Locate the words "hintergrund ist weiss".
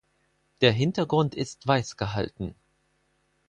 0.71-1.95